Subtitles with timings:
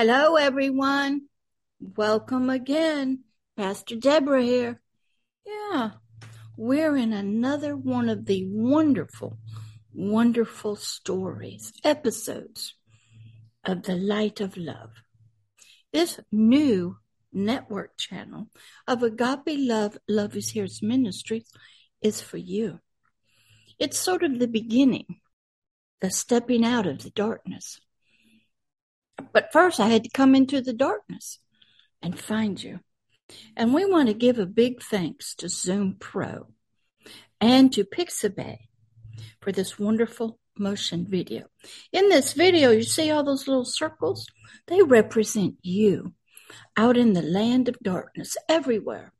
[0.00, 1.22] Hello, everyone.
[1.80, 3.24] Welcome again.
[3.56, 4.80] Pastor Deborah here.
[5.44, 5.90] Yeah,
[6.56, 9.38] we're in another one of the wonderful,
[9.92, 12.74] wonderful stories, episodes
[13.64, 15.02] of the Light of Love.
[15.92, 16.98] This new
[17.32, 18.50] network channel
[18.86, 21.44] of Agape Love, Love is Here's Ministry
[22.00, 22.78] is for you.
[23.80, 25.16] It's sort of the beginning,
[26.00, 27.80] the stepping out of the darkness.
[29.32, 31.38] But first, I had to come into the darkness
[32.02, 32.80] and find you.
[33.56, 36.48] And we want to give a big thanks to Zoom Pro
[37.40, 38.58] and to Pixabay
[39.40, 41.46] for this wonderful motion video.
[41.92, 44.26] In this video, you see all those little circles?
[44.66, 46.14] They represent you
[46.76, 49.12] out in the land of darkness everywhere.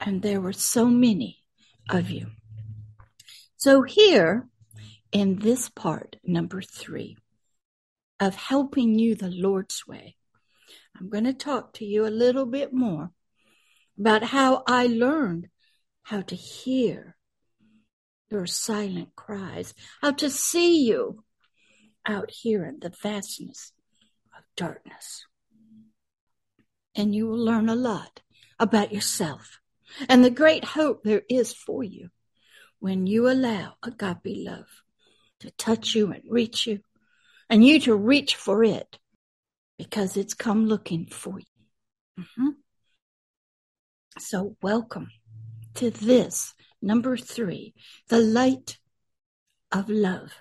[0.00, 1.42] And there were so many
[1.90, 2.28] of you.
[3.56, 4.48] So here
[5.10, 7.16] in this part, number three,
[8.20, 10.16] of helping you the Lord's way,
[10.98, 13.12] I'm going to talk to you a little bit more
[13.98, 15.48] about how I learned
[16.02, 17.16] how to hear
[18.30, 21.24] your silent cries, how to see you
[22.06, 23.72] out here in the vastness
[24.36, 25.26] of darkness.
[26.94, 28.20] And you will learn a lot
[28.58, 29.60] about yourself
[30.08, 32.10] and the great hope there is for you
[32.78, 34.82] when you allow agape love
[35.40, 36.80] to touch you and reach you,
[37.50, 38.98] and you to reach for it
[39.78, 42.24] because it's come looking for you.
[42.24, 42.48] Mm-hmm.
[44.18, 45.08] So, welcome
[45.74, 47.74] to this number three,
[48.08, 48.78] the light
[49.70, 50.32] of love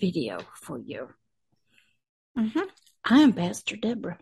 [0.00, 1.08] video for you.
[2.38, 2.60] Mm-hmm.
[3.04, 4.18] I am Pastor Deborah.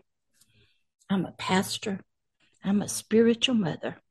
[1.09, 1.99] I'm a pastor.
[2.63, 4.01] I'm a spiritual mother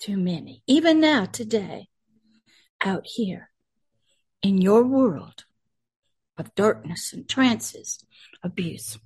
[0.00, 1.88] to many, even now, today,
[2.82, 3.50] out here
[4.42, 5.45] in your world
[6.38, 8.04] of darkness and trances,
[8.42, 8.98] abuse.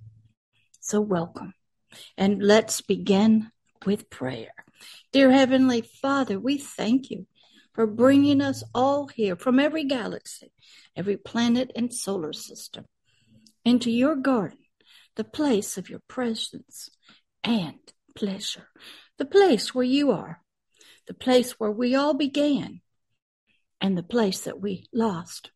[0.81, 1.55] So, welcome.
[2.17, 3.51] And let's begin
[3.85, 4.53] with prayer.
[5.13, 7.27] Dear Heavenly Father, we thank you
[7.75, 10.53] for bringing us all here from every galaxy,
[10.97, 12.85] every planet and solar system
[13.65, 14.59] into your garden,
[15.17, 16.91] the place of your presence
[17.45, 17.79] and
[18.15, 18.69] pleasure,
[19.19, 20.43] the place where you are,
[21.07, 22.81] the place where we all began,
[23.81, 25.51] and the place that we lost,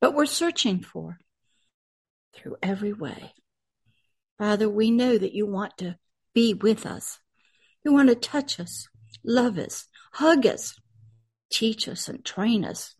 [0.00, 1.18] but we're searching for
[2.34, 3.32] through every way.
[4.38, 5.96] Father, we know that you want to
[6.34, 7.18] be with us.
[7.84, 8.88] You want to touch us,
[9.24, 10.78] love us, hug us,
[11.50, 12.94] teach us, and train us,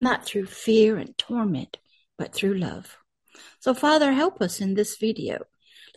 [0.00, 1.78] not through fear and torment,
[2.18, 2.98] but through love.
[3.60, 5.44] So, Father, help us in this video.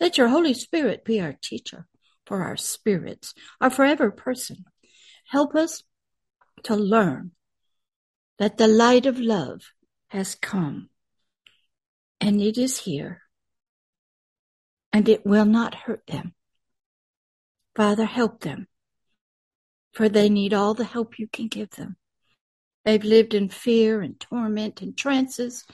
[0.00, 1.86] Let your Holy Spirit be our teacher
[2.24, 4.64] for our spirits, our forever person.
[5.28, 5.82] Help us
[6.64, 7.32] to learn
[8.38, 9.72] that the light of love
[10.08, 10.88] has come
[12.20, 13.22] and it is here
[14.92, 16.34] and it will not hurt them.
[17.76, 18.66] Father, help them,
[19.92, 21.96] for they need all the help you can give them.
[22.84, 25.64] They've lived in fear and torment and trances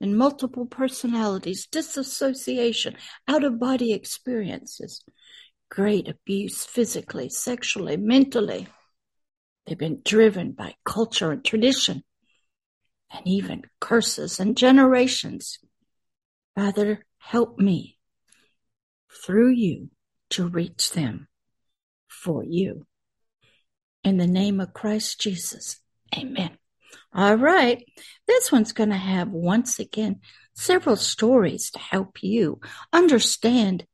[0.00, 2.94] and multiple personalities, disassociation,
[3.26, 5.02] out of body experiences,
[5.70, 8.68] great abuse physically, sexually, mentally.
[9.66, 12.04] They've been driven by culture and tradition
[13.10, 15.58] and even curses and generations.
[16.54, 17.98] Father, help me
[19.24, 19.90] through you
[20.30, 21.28] to reach them
[22.08, 22.86] for you.
[24.04, 25.80] In the name of Christ Jesus,
[26.16, 26.58] amen.
[27.14, 27.84] All right.
[28.26, 30.20] This one's going to have once again
[30.54, 32.60] several stories to help you
[32.92, 33.86] understand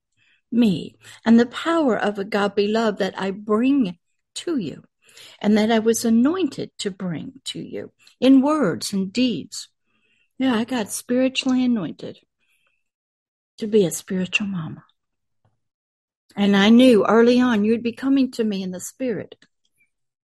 [0.50, 3.98] me and the power of agape love that I bring
[4.36, 4.84] to you
[5.40, 9.68] and that I was anointed to bring to you in words and deeds.
[10.38, 12.18] Yeah, I got spiritually anointed
[13.58, 14.84] to be a spiritual mama.
[16.36, 19.36] And I knew early on you'd be coming to me in the spirit,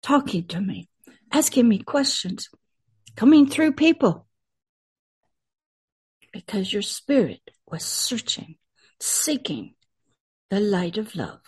[0.03, 0.89] talking to me,
[1.31, 2.49] asking me questions,
[3.17, 4.27] coming through people.
[6.33, 8.57] Because your spirit was searching,
[8.99, 9.75] seeking
[10.49, 11.41] the light of love.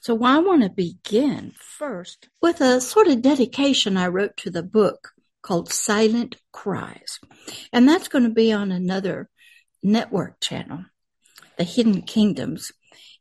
[0.00, 4.62] So I want to begin first with a sort of dedication I wrote to the
[4.62, 5.12] book
[5.42, 7.18] called Silent Cries.
[7.72, 9.28] And that's going to be on another
[9.82, 10.84] network channel,
[11.56, 12.72] The Hidden Kingdoms.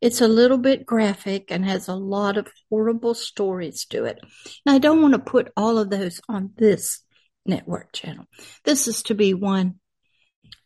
[0.01, 4.19] It's a little bit graphic and has a lot of horrible stories to it.
[4.65, 7.01] And I don't want to put all of those on this
[7.45, 8.25] network channel.
[8.63, 9.79] This is to be one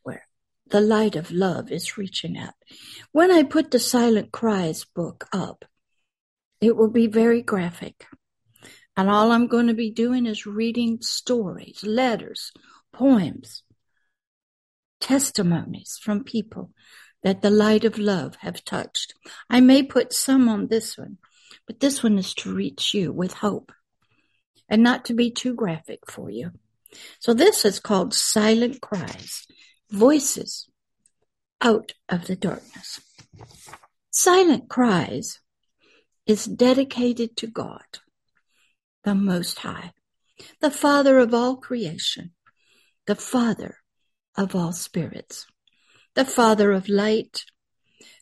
[0.03, 0.25] where
[0.69, 2.55] the light of love is reaching out.
[3.11, 5.65] When I put the Silent Cries book up,
[6.61, 8.05] it will be very graphic.
[8.95, 12.51] And all I'm going to be doing is reading stories, letters,
[12.93, 13.63] poems
[15.01, 16.71] testimonies from people
[17.23, 19.13] that the light of love have touched.
[19.49, 21.17] I may put some on this one,
[21.67, 23.71] but this one is to reach you with hope
[24.69, 26.51] and not to be too graphic for you.
[27.19, 29.45] So this is called silent cries,
[29.89, 30.69] voices
[31.61, 33.01] out of the darkness.
[34.11, 35.39] Silent cries
[36.31, 37.99] is dedicated to God,
[39.03, 39.91] the Most High,
[40.61, 42.31] the Father of all creation,
[43.05, 43.79] the Father
[44.37, 45.45] of all spirits,
[46.15, 47.43] the Father of light,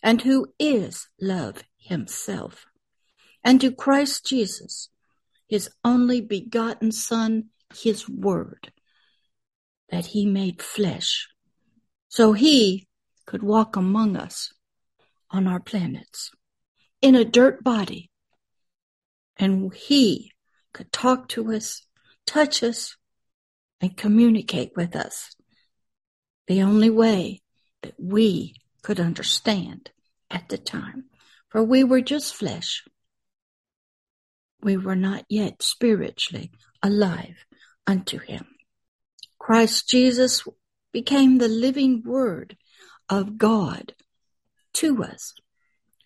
[0.02, 2.66] and who is love himself,
[3.44, 4.90] and to Christ Jesus,
[5.48, 8.72] his only begotten Son, his Word,
[9.92, 11.28] that he made flesh,
[12.08, 12.88] so he
[13.28, 14.52] could walk among us
[15.30, 16.32] on our planets
[17.02, 18.10] in a dirt body,
[19.38, 20.32] and he
[20.74, 21.86] could talk to us,
[22.26, 22.98] touch us,
[23.82, 25.36] and communicate with us
[26.48, 27.42] the only way
[27.84, 29.92] that we could understand
[30.30, 31.06] at the time.
[31.50, 32.84] For we were just flesh.
[34.62, 36.52] We were not yet spiritually
[36.84, 37.46] alive
[37.88, 38.46] unto him.
[39.40, 40.44] Christ Jesus
[40.92, 42.58] became the living word
[43.08, 43.94] of God
[44.74, 45.34] to us,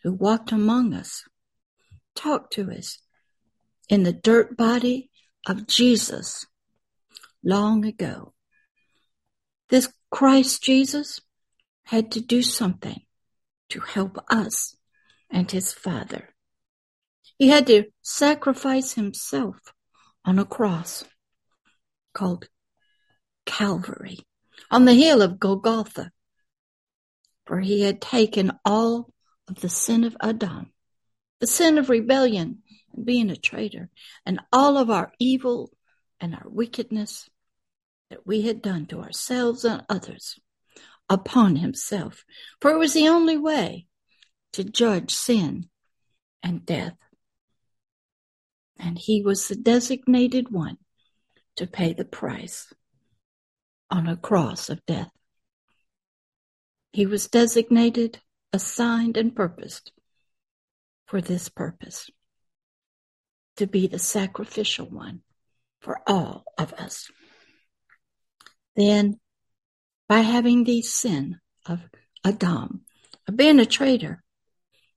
[0.03, 1.23] who walked among us,
[2.15, 2.99] talked to us
[3.89, 5.09] in the dirt body
[5.47, 6.45] of Jesus
[7.43, 8.33] long ago.
[9.69, 11.21] This Christ Jesus
[11.83, 13.01] had to do something
[13.69, 14.75] to help us
[15.31, 16.29] and his Father.
[17.37, 19.73] He had to sacrifice himself
[20.23, 21.03] on a cross
[22.13, 22.47] called
[23.45, 24.19] Calvary
[24.69, 26.11] on the hill of Golgotha,
[27.45, 29.09] for he had taken all
[29.47, 30.71] of the sin of Adam,
[31.39, 32.63] the sin of rebellion
[32.93, 33.89] and being a traitor,
[34.25, 35.71] and all of our evil
[36.19, 37.29] and our wickedness
[38.09, 40.39] that we had done to ourselves and others
[41.09, 42.23] upon himself,
[42.61, 43.87] for it was the only way
[44.53, 45.69] to judge sin
[46.41, 46.95] and death.
[48.77, 50.77] And he was the designated one
[51.55, 52.73] to pay the price
[53.89, 55.11] on a cross of death.
[56.91, 58.21] He was designated,
[58.53, 59.91] assigned, and purposed
[61.07, 62.09] for this purpose
[63.57, 65.21] to be the sacrificial one
[65.81, 67.11] for all of us.
[68.75, 69.19] Then,
[70.07, 71.81] by having the sin of
[72.23, 72.81] Adam,
[73.27, 74.23] of being a traitor,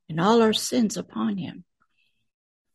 [0.09, 1.65] and all our sins upon him,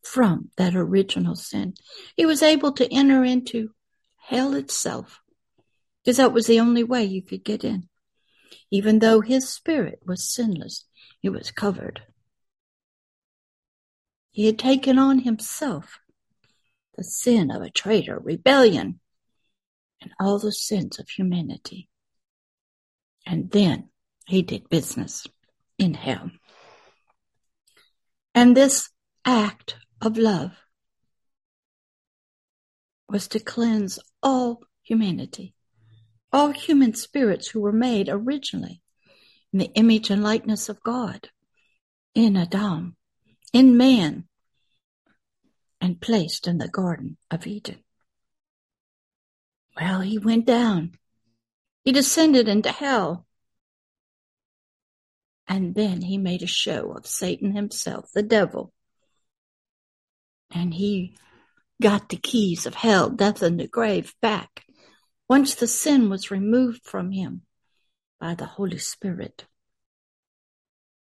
[0.02, 1.74] from that original sin,
[2.16, 3.70] he was able to enter into
[4.16, 5.20] hell itself,
[6.04, 7.88] because that was the only way you could get in.
[8.70, 10.84] Even though his spirit was sinless,
[11.20, 12.02] he was covered.
[14.30, 15.98] He had taken on himself
[16.96, 19.00] the sin of a traitor, rebellion,
[20.00, 21.88] and all the sins of humanity.
[23.24, 23.90] And then
[24.26, 25.26] he did business
[25.78, 26.30] in hell.
[28.34, 28.90] And this
[29.24, 30.52] act of love
[33.08, 35.54] was to cleanse all humanity,
[36.32, 38.80] all human spirits who were made originally
[39.52, 41.28] in the image and likeness of God,
[42.14, 42.96] in Adam,
[43.52, 44.24] in man,
[45.80, 47.82] and placed in the Garden of Eden.
[49.78, 50.92] Well, he went down.
[51.84, 53.26] He descended into hell.
[55.48, 58.72] And then he made a show of Satan himself, the devil.
[60.50, 61.16] And he
[61.80, 64.64] got the keys of hell, death, and the grave back
[65.28, 67.42] once the sin was removed from him
[68.20, 69.46] by the Holy Spirit.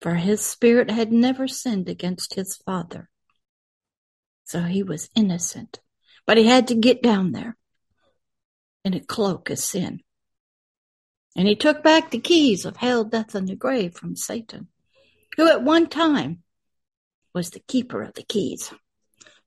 [0.01, 3.09] For his spirit had never sinned against his Father.
[4.45, 5.79] So he was innocent.
[6.25, 7.57] But he had to get down there
[8.85, 10.01] in a cloak of sin.
[11.35, 14.67] And he took back the keys of hell, death, and the grave from Satan,
[15.37, 16.43] who at one time
[17.33, 18.71] was the keeper of the keys,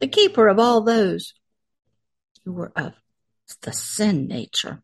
[0.00, 1.34] the keeper of all those
[2.44, 2.94] who were of
[3.56, 4.82] the sin nature,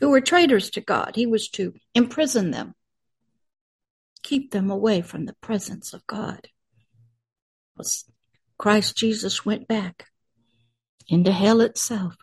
[0.00, 1.12] who were traitors to God.
[1.14, 2.74] He was to imprison them,
[4.22, 6.48] keep them away from the presence of God.
[8.58, 10.06] Christ Jesus went back
[11.08, 12.16] into hell itself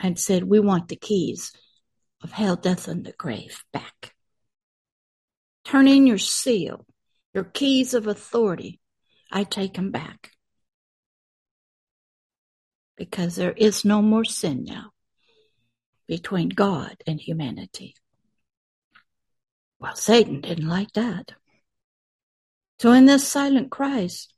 [0.00, 1.52] and said, We want the keys
[2.22, 4.14] of hell, death, and the grave back.
[5.64, 6.86] Turn in your seal,
[7.34, 8.80] your keys of authority.
[9.30, 10.32] I take them back.
[12.98, 14.90] Because there is no more sin now
[16.08, 17.94] between God and humanity.
[19.78, 21.32] Well, Satan didn't like that.
[22.80, 24.28] So in this silent Cries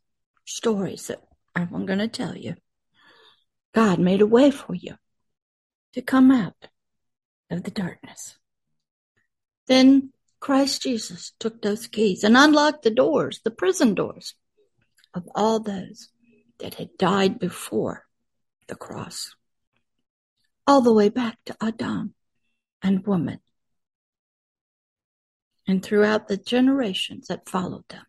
[0.45, 1.23] stories that
[1.57, 2.55] I'm going to tell you,
[3.75, 4.97] God made a way for you
[5.95, 6.69] to come out
[7.51, 8.37] of the darkness.
[9.69, 14.35] Then Christ Jesus took those keys and unlocked the doors, the prison doors
[15.15, 16.09] of all those
[16.59, 18.05] that had died before
[18.71, 19.35] the cross,
[20.67, 22.15] all the way back to Adam
[22.83, 23.41] and woman,
[25.67, 28.07] and throughout the generations that followed them.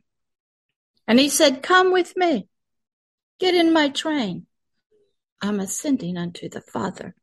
[1.07, 2.47] And he said, Come with me,
[3.39, 4.45] get in my train.
[5.41, 7.15] I'm ascending unto the Father.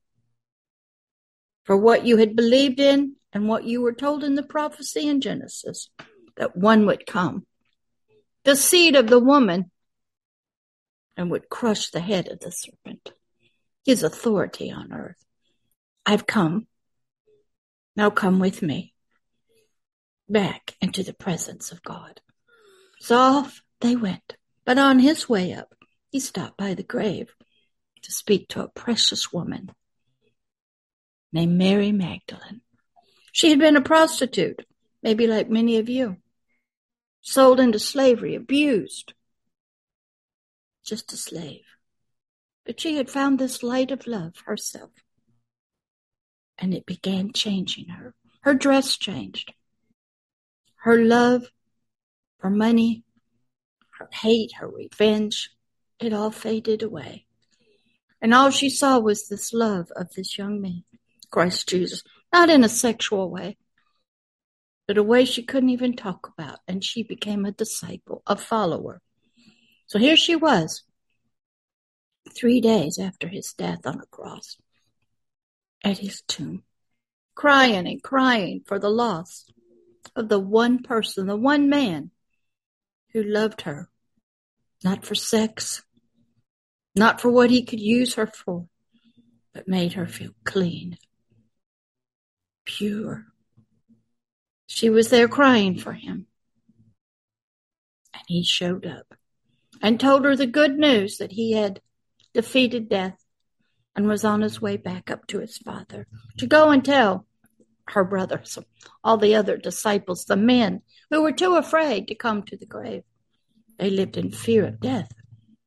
[1.64, 5.20] For what you had believed in and what you were told in the prophecy in
[5.20, 5.90] Genesis,
[6.36, 7.46] that one would come,
[8.44, 9.70] the seed of the woman,
[11.16, 13.12] and would crush the head of the serpent,
[13.88, 15.24] his authority on earth.
[16.04, 16.66] I've come.
[17.96, 18.92] Now come with me
[20.28, 22.20] back into the presence of God.
[23.00, 24.36] So off they went.
[24.66, 25.74] But on his way up,
[26.10, 27.32] he stopped by the grave
[28.02, 29.70] to speak to a precious woman
[31.32, 32.60] named Mary Magdalene.
[33.32, 34.66] She had been a prostitute,
[35.02, 36.18] maybe like many of you,
[37.22, 39.14] sold into slavery, abused,
[40.84, 41.64] just a slave.
[42.68, 44.90] But she had found this light of love herself,
[46.58, 48.14] and it began changing her.
[48.42, 49.54] Her dress changed.
[50.82, 51.46] Her love
[52.38, 53.04] for money,
[53.98, 55.48] her hate, her revenge,
[55.98, 57.24] it all faded away.
[58.20, 60.84] And all she saw was this love of this young man,
[61.30, 62.02] Christ Jesus,
[62.34, 63.56] not in a sexual way,
[64.86, 66.58] but a way she couldn't even talk about.
[66.68, 69.00] And she became a disciple, a follower.
[69.86, 70.82] So here she was,
[72.38, 74.56] three days after his death on a cross,
[75.82, 76.62] at his tomb,
[77.34, 79.46] crying and crying for the loss
[80.14, 82.10] of the one person, the one man
[83.12, 83.88] who loved her,
[84.84, 85.82] not for sex,
[86.94, 88.68] not for what he could use her for,
[89.52, 90.96] but made her feel clean,
[92.64, 93.26] pure.
[94.66, 96.26] She was there crying for him.
[98.14, 99.14] And he showed up
[99.80, 101.80] and told her the good news that he had
[102.34, 103.24] defeated death
[103.96, 106.06] and was on his way back up to his father
[106.38, 107.26] to go and tell
[107.88, 108.58] her brothers,
[109.02, 113.02] all the other disciples, the men who were too afraid to come to the grave.
[113.78, 115.10] They lived in fear of death,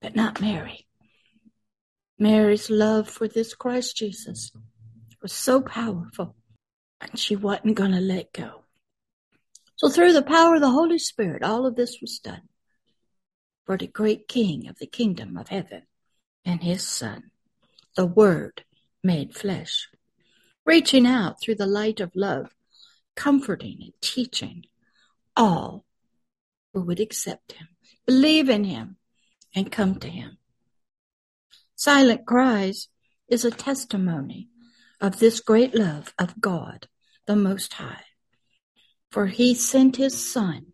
[0.02, 0.88] but not Mary.
[2.20, 4.52] Mary's love for this Christ Jesus
[5.22, 6.36] was so powerful,
[7.00, 8.64] and she wasn't going to let go.
[9.76, 12.44] So, through the power of the Holy Spirit, all of this was done
[13.66, 15.84] for the great King of the kingdom of heaven
[16.46, 17.32] and his Son,
[17.96, 18.64] the Word
[19.04, 19.90] made flesh,
[20.66, 22.56] reaching out through the light of love,
[23.16, 24.66] comforting and teaching
[25.36, 25.86] all
[26.74, 27.68] who would accept him
[28.06, 28.98] believe in him,
[29.56, 30.38] and come to him.
[31.76, 32.88] Silent Cries
[33.28, 34.50] is a testimony
[35.00, 36.88] of this great love of God,
[37.26, 38.04] the Most High.
[39.12, 40.74] For he sent his Son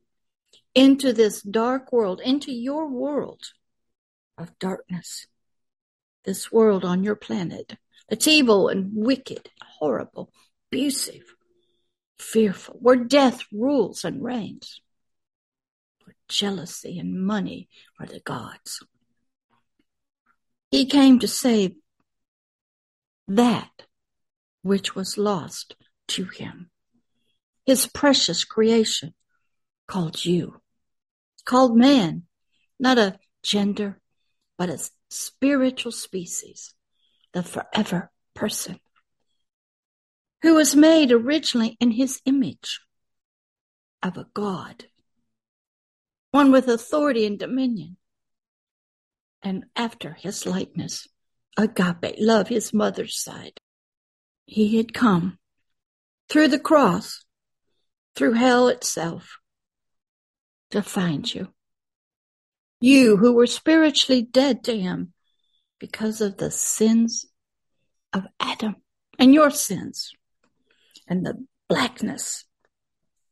[0.75, 3.41] into this dark world, into your world
[4.37, 5.27] of darkness,
[6.27, 7.77] this world on your planet
[8.09, 10.29] that's evil and wicked, horrible,
[10.67, 11.23] abusive,
[12.19, 14.81] fearful, where death rules and reigns
[16.03, 18.83] where jealousy and money are the gods.
[20.69, 21.75] He came to save
[23.29, 23.71] that
[24.63, 25.77] which was lost
[26.09, 26.69] to him.
[27.65, 29.13] His precious creation
[29.87, 30.61] called you,
[31.45, 32.23] called man,
[32.77, 34.01] not a gender,
[34.57, 34.77] but a
[35.09, 36.73] spiritual species,
[37.33, 38.79] the forever person,
[40.41, 42.81] who was made originally in his image
[44.03, 44.85] of a God
[46.31, 47.97] one with authority and dominion.
[49.41, 51.07] And after his likeness,
[51.57, 53.59] agape, love, his mother's side.
[54.45, 55.39] He had come
[56.29, 57.23] through the cross,
[58.15, 59.39] through hell itself,
[60.71, 61.53] to find you.
[62.79, 65.13] You who were spiritually dead to him
[65.79, 67.25] because of the sins
[68.13, 68.75] of Adam
[69.17, 70.11] and your sins
[71.07, 72.45] and the blackness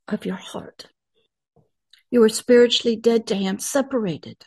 [0.08, 0.88] of your heart.
[2.10, 4.46] You were spiritually dead to him, separated.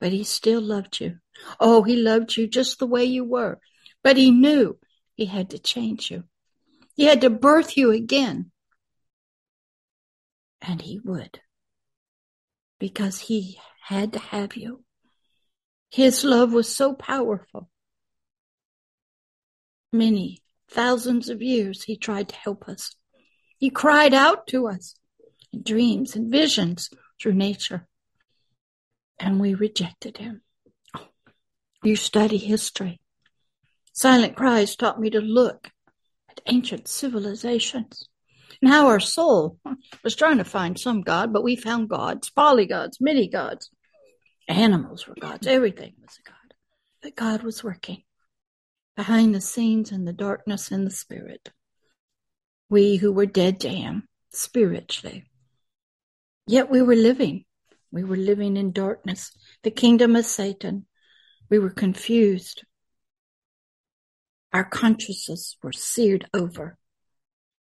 [0.00, 1.18] But he still loved you.
[1.60, 3.58] Oh, he loved you just the way you were.
[4.02, 4.78] But he knew
[5.14, 6.24] he had to change you.
[6.94, 8.50] He had to birth you again.
[10.60, 11.40] And he would.
[12.78, 14.84] Because he had to have you.
[15.90, 17.68] His love was so powerful.
[19.92, 22.94] Many thousands of years he tried to help us.
[23.58, 24.94] He cried out to us
[25.52, 27.86] in dreams and visions through nature.
[29.18, 30.42] And we rejected him.
[30.96, 31.06] Oh,
[31.82, 33.00] you study history.
[33.92, 35.70] Silent Cries taught me to look
[36.30, 38.08] at ancient civilizations
[38.60, 39.58] and how our soul
[40.02, 43.70] was trying to find some God, but we found gods, polygods, many gods.
[44.48, 46.36] Animals were gods, everything was a God.
[47.02, 48.02] But God was working
[48.96, 51.50] behind the scenes in the darkness and the spirit.
[52.68, 55.24] We who were dead to Him spiritually.
[56.46, 57.44] Yet we were living.
[57.90, 60.86] We were living in darkness, the kingdom of Satan.
[61.50, 62.64] We were confused.
[64.52, 66.78] Our consciences were seared over.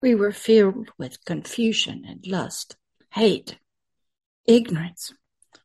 [0.03, 2.77] We were filled with confusion and lust,
[3.13, 3.59] hate,
[4.47, 5.13] ignorance,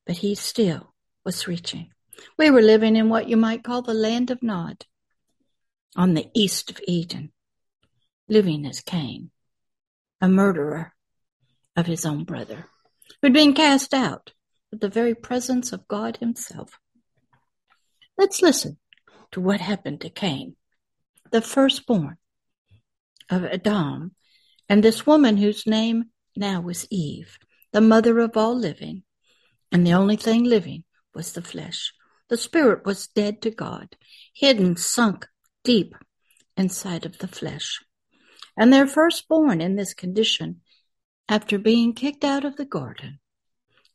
[0.06, 1.92] but he still was reaching.
[2.38, 4.86] We were living in what you might call the land of Nod,
[5.96, 7.32] on the east of Eden,
[8.28, 9.32] living as Cain,
[10.20, 10.94] a murderer
[11.78, 12.68] of his own brother,
[13.22, 14.34] who'd been cast out
[14.70, 16.78] with the very presence of God himself.
[18.18, 18.80] Let's listen
[19.32, 20.58] to what happened to Cain,
[21.32, 22.18] the firstborn
[23.30, 24.14] of Adam
[24.68, 26.06] and this woman whose name
[26.36, 27.38] now was Eve,
[27.72, 29.04] the mother of all living,
[29.72, 31.94] and the only thing living was the flesh.
[32.30, 33.96] The spirit was dead to God,
[34.34, 35.28] hidden, sunk
[35.64, 35.96] deep
[36.58, 37.84] inside of the flesh.
[38.58, 40.62] And their firstborn in this condition,
[41.28, 43.20] after being kicked out of the garden,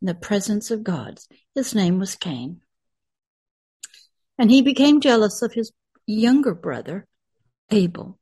[0.00, 1.18] in the presence of God,
[1.54, 2.60] his name was Cain.
[4.38, 5.72] And he became jealous of his
[6.06, 7.06] younger brother,
[7.70, 8.19] Abel,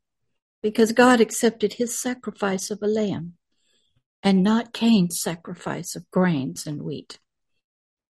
[0.63, 3.35] because God accepted his sacrifice of a lamb
[4.23, 7.19] and not Cain's sacrifice of grains and wheat.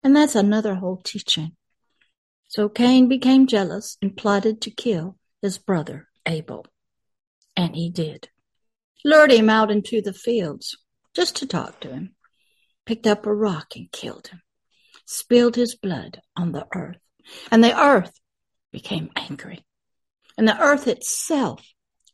[0.04, 1.54] And that's another whole teaching.
[2.48, 6.66] So Cain became jealous and plotted to kill his brother Abel.
[7.56, 8.30] And he did.
[9.04, 10.78] Lured him out into the fields
[11.14, 12.16] just to talk to him.
[12.86, 14.42] Picked up a rock and killed him.
[15.06, 16.98] Spilled his blood on the earth.
[17.52, 18.14] And the earth
[18.72, 19.66] became angry.
[20.38, 21.66] And the earth itself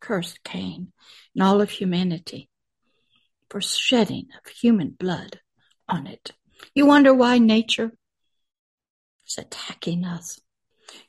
[0.03, 0.91] cursed Cain
[1.33, 2.49] and all of humanity
[3.49, 5.39] for shedding of human blood
[5.87, 6.33] on it.
[6.75, 7.91] You wonder why nature
[9.25, 10.41] is attacking us.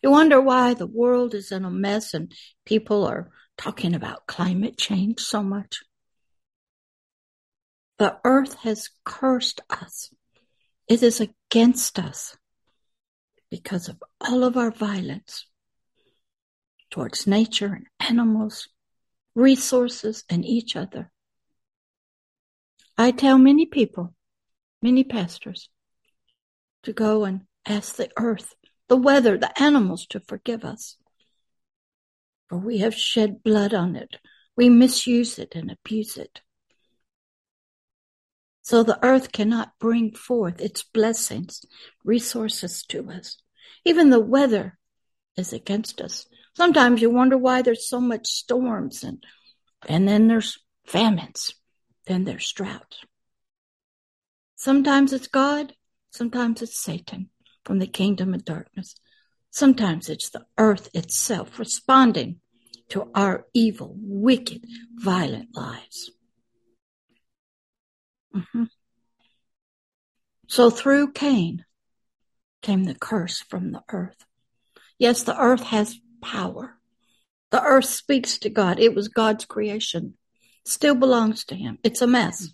[0.01, 2.33] You wonder why the world is in a mess and
[2.65, 5.81] people are talking about climate change so much.
[7.99, 10.13] The earth has cursed us.
[10.89, 12.37] It is against us
[13.51, 15.47] because of all of our violence
[16.91, 18.69] towards nature and animals
[19.35, 21.11] resources, and each other.
[22.97, 24.15] I tell many people,
[24.81, 25.69] many pastors,
[26.85, 28.55] to go and ask the earth,
[28.89, 30.97] the weather, the animals to forgive us.
[32.49, 34.17] For we have shed blood on it.
[34.57, 36.41] We misuse it and abuse it.
[38.63, 41.65] So the earth cannot bring forth its blessings,
[42.05, 43.39] resources to us.
[43.85, 44.79] Even the weather
[45.37, 46.27] is against us.
[46.57, 49.25] Sometimes you wonder why there's so much storms and
[49.87, 51.55] and then there's famines,
[52.07, 53.05] then there's droughts.
[54.57, 55.75] Sometimes it's God,
[56.11, 57.29] sometimes it's Satan
[57.65, 58.95] from the kingdom of darkness.
[59.51, 62.41] Sometimes it's the earth itself responding
[62.89, 64.65] to our evil, wicked,
[64.95, 66.11] violent lives.
[68.35, 68.65] Mm-hmm.
[70.49, 71.65] So through Cain
[72.63, 74.25] came the curse from the earth.
[74.99, 76.79] Yes, the earth has power.
[77.51, 78.81] The earth speaks to God.
[78.81, 80.15] It was God's creation.
[80.65, 81.79] Still belongs to him.
[81.85, 82.49] It's a mess.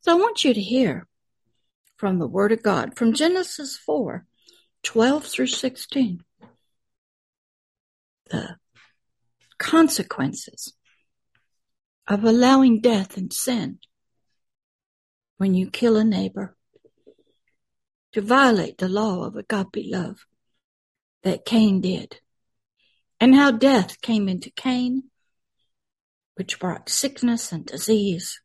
[0.00, 1.06] So I want you to hear
[1.96, 4.26] from the word of God from Genesis 4,
[4.82, 6.24] 12 through 16.
[8.30, 8.56] The
[9.58, 10.74] consequences
[12.06, 13.78] of allowing death and sin
[15.38, 16.56] when you kill a neighbor,
[18.12, 20.26] to violate the law of agape love
[21.28, 22.20] that Cain did,
[23.20, 25.10] and how death came into Cain,
[26.36, 28.40] which brought sickness and disease,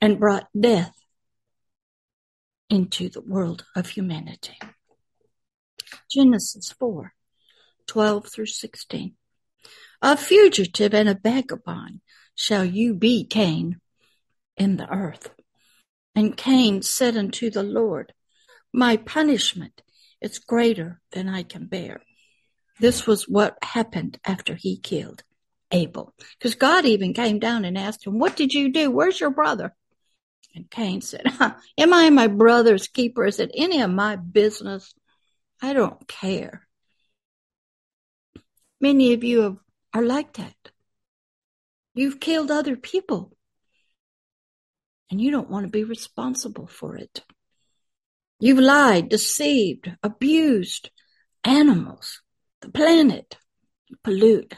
[0.00, 0.92] and brought death
[2.68, 4.58] into the world of humanity.
[6.10, 7.12] Genesis 4
[7.86, 9.14] 12 through 16.
[10.02, 12.00] A fugitive and a vagabond
[12.34, 13.80] shall you be, Cain,
[14.56, 15.30] in the earth.
[16.16, 18.12] And Cain said unto the Lord,
[18.72, 19.82] My punishment
[20.20, 22.00] it's greater than I can bear.
[22.78, 25.22] This was what happened after he killed
[25.70, 26.14] Abel.
[26.38, 28.90] Because God even came down and asked him, What did you do?
[28.90, 29.74] Where's your brother?
[30.54, 31.22] And Cain said,
[31.78, 33.24] Am I my brother's keeper?
[33.24, 34.94] Is it any of my business?
[35.62, 36.66] I don't care.
[38.80, 39.60] Many of you
[39.92, 40.54] are like that.
[41.94, 43.36] You've killed other people,
[45.10, 47.22] and you don't want to be responsible for it.
[48.40, 50.90] You've lied, deceived, abused
[51.44, 52.22] animals,
[52.62, 53.36] the planet.
[54.04, 54.54] Pollute.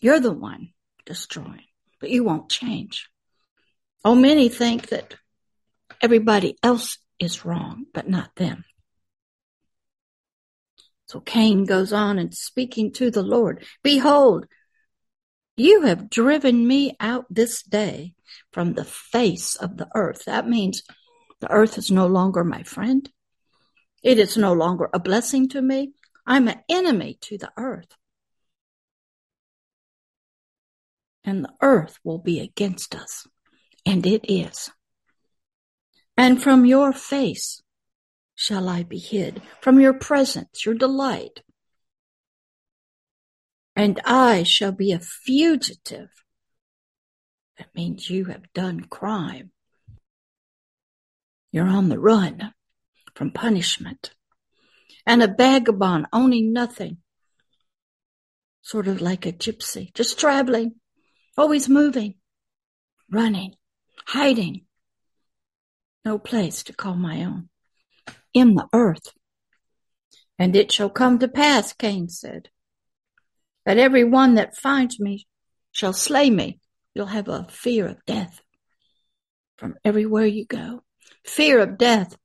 [0.00, 0.70] You're the one
[1.04, 1.66] destroying,
[2.00, 3.08] but you won't change.
[4.04, 5.14] Oh, many think that
[6.00, 8.64] everybody else is wrong, but not them.
[11.06, 14.46] So Cain goes on and speaking to the Lord, Behold,
[15.56, 18.14] you have driven me out this day
[18.52, 20.24] from the face of the earth.
[20.26, 20.82] That means
[21.40, 23.08] the earth is no longer my friend.
[24.02, 25.92] It is no longer a blessing to me.
[26.26, 27.96] I'm an enemy to the earth.
[31.24, 33.26] And the earth will be against us.
[33.84, 34.70] And it is.
[36.16, 37.62] And from your face
[38.34, 41.42] shall I be hid, from your presence, your delight.
[43.74, 46.08] And I shall be a fugitive.
[47.58, 49.52] That means you have done crime.
[51.50, 52.52] You're on the run
[53.14, 54.12] from punishment.
[55.06, 56.98] And a vagabond owning nothing.
[58.62, 60.74] Sort of like a gypsy, just traveling,
[61.36, 62.14] always moving,
[63.10, 63.54] running,
[64.06, 64.66] hiding.
[66.04, 67.48] No place to call my own.
[68.34, 69.12] In the earth.
[70.38, 72.50] And it shall come to pass, Cain said,
[73.64, 75.26] that every one that finds me
[75.72, 76.60] shall slay me.
[76.94, 78.40] You'll have a fear of death
[79.56, 80.82] from everywhere you go.
[81.28, 82.16] Fear of death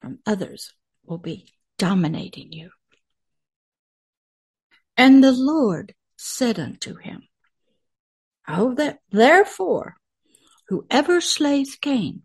[0.00, 0.72] from others
[1.04, 2.70] will be dominating you.
[4.96, 7.24] And the Lord said unto him,
[8.48, 9.96] Oh, that therefore,
[10.68, 12.22] whoever slays Cain,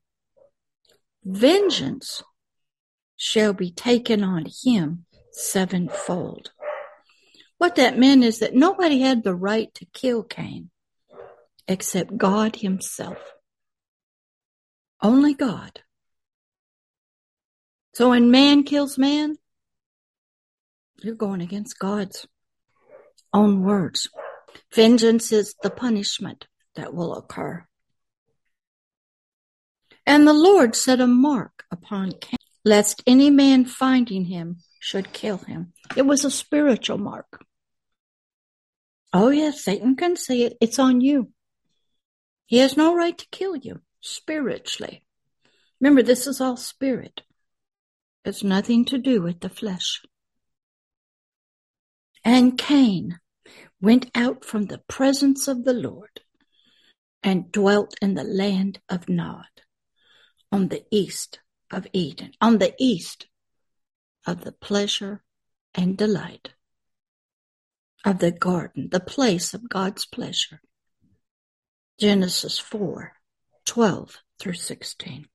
[1.23, 2.21] vengeance
[3.17, 6.51] shall be taken on him sevenfold.
[7.58, 10.69] What that meant is that nobody had the right to kill Cain
[11.67, 13.35] except God himself.
[15.01, 15.81] Only God.
[17.93, 19.38] So when man kills man,
[21.01, 22.27] you're going against God's
[23.34, 24.10] own words.
[24.73, 27.65] Vengeance is the punishment that will occur.
[30.05, 35.38] And the Lord set a mark upon Cain, lest any man finding him should kill
[35.38, 35.73] him.
[35.95, 37.43] It was a spiritual mark.
[39.13, 40.58] Oh, yes, Satan can see it.
[40.60, 41.31] It's on you.
[42.45, 45.06] He has no right to kill you spiritually.
[45.80, 47.22] Remember, this is all spirit.
[48.24, 50.02] It's nothing to do with the flesh.
[52.24, 53.20] And Cain
[53.82, 56.22] went out from the presence of the Lord
[57.22, 59.46] and dwelt in the land of Nod
[60.52, 61.39] on the east
[61.72, 63.28] of Eden, on the east
[64.26, 65.24] of the pleasure
[65.74, 66.54] and delight
[68.06, 70.62] of the garden, the place of God's pleasure.
[72.00, 73.14] Genesis 4
[73.65, 75.28] 12 through 16.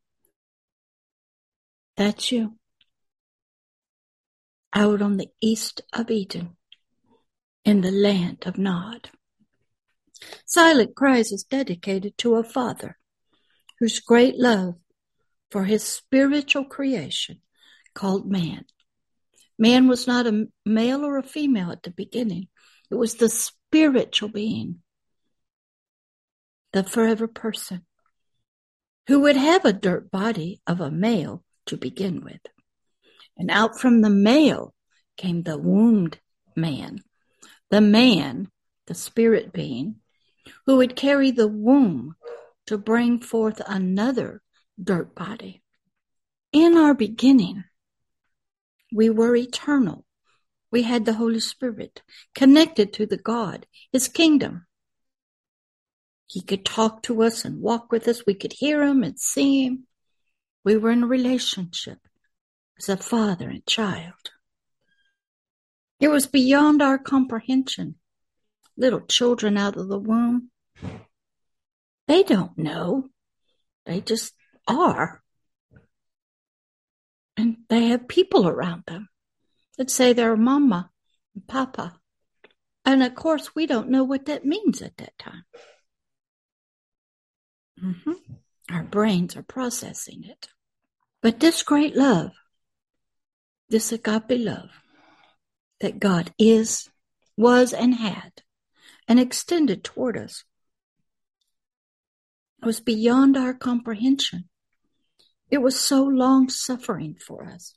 [1.96, 2.54] That's you
[4.72, 6.56] out on the east of Eden
[7.64, 9.10] in the land of Nod.
[10.46, 12.98] Silent Cries is dedicated to a father
[13.78, 14.74] whose great love
[15.50, 17.40] for his spiritual creation
[17.94, 18.64] called man.
[19.58, 22.48] Man was not a male or a female at the beginning.
[22.90, 24.82] It was the spiritual being,
[26.72, 27.84] the forever person,
[29.06, 32.40] who would have a dirt body of a male to begin with.
[33.36, 34.74] And out from the male
[35.16, 36.18] came the wombed
[36.56, 37.02] man,
[37.70, 38.50] the man,
[38.86, 39.96] the spirit being,
[40.66, 42.14] who would carry the womb
[42.66, 44.42] to bring forth another
[44.82, 45.62] dirt body.
[46.52, 47.64] In our beginning,
[48.92, 50.04] we were eternal.
[50.72, 52.02] We had the Holy Spirit
[52.34, 54.66] connected to the God, His kingdom.
[56.30, 58.22] He could talk to us and walk with us.
[58.24, 59.88] We could hear Him and see Him.
[60.62, 61.98] We were in a relationship
[62.78, 64.30] as a father and child.
[65.98, 67.96] It was beyond our comprehension.
[68.76, 70.50] Little children out of the womb,
[72.06, 73.08] they don't know.
[73.84, 74.32] They just
[74.68, 75.24] are.
[77.36, 79.08] And they have people around them
[79.78, 80.90] that say they're mama
[81.34, 81.98] and papa.
[82.84, 85.42] And of course, we don't know what that means at that time.
[87.82, 88.12] Mm-hmm.
[88.70, 90.48] Our brains are processing it.
[91.22, 92.32] But this great love
[93.70, 94.70] this agape love
[95.80, 96.90] that God is,
[97.36, 98.42] was, and had,
[99.08, 100.44] and extended toward us
[102.62, 104.48] was beyond our comprehension.
[105.50, 107.74] It was so long suffering for us.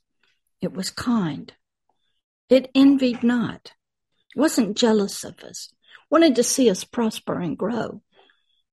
[0.60, 1.52] It was kind.
[2.50, 3.72] It envied not,
[4.36, 5.72] wasn't jealous of us,
[6.10, 8.02] wanted to see us prosper and grow,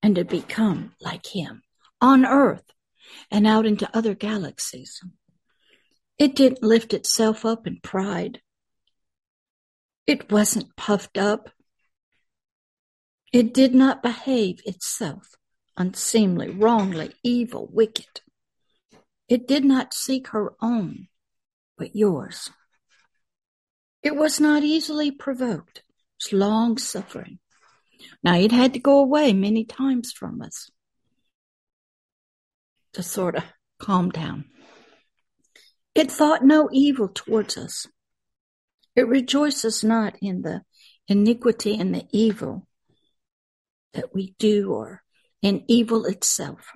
[0.04, 1.64] and to become like Him
[2.00, 2.64] on earth
[3.30, 5.02] and out into other galaxies.
[6.18, 8.42] It didn't lift itself up in pride.
[10.08, 11.50] It wasn't puffed up.
[13.32, 15.36] It did not behave itself
[15.78, 18.22] unseemly, wrongly, evil, wicked.
[19.28, 21.08] It did not seek her own,
[21.78, 22.50] but yours.
[24.04, 25.84] It was not easily provoked.
[26.18, 27.40] It's long suffering.
[28.24, 30.70] Now it had to go away many times from us
[32.94, 33.44] to sort of
[33.80, 34.46] calm down.
[35.94, 37.88] It thought no evil towards us.
[38.96, 40.62] It rejoices not in the
[41.08, 42.68] iniquity and the evil
[43.94, 45.04] that we do or
[45.42, 46.72] in evil itself,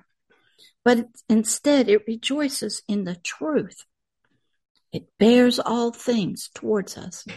[0.84, 3.84] but instead it rejoices in the truth.
[4.92, 7.24] It bears all things towards us.